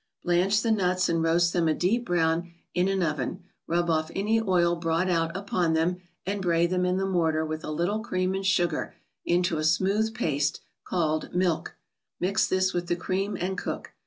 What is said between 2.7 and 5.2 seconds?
in an oven, rub off any oil brought